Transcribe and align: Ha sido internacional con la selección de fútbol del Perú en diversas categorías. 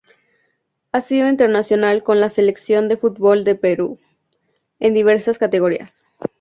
Ha 0.93 1.01
sido 1.01 1.29
internacional 1.29 2.01
con 2.01 2.19
la 2.19 2.29
selección 2.29 2.89
de 2.89 2.97
fútbol 2.97 3.43
del 3.43 3.59
Perú 3.59 3.99
en 4.79 4.95
diversas 4.95 5.37
categorías. 5.37 6.07